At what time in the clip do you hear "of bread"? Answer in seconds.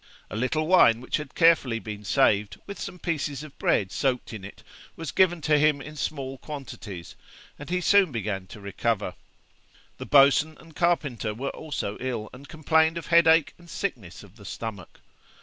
3.43-3.91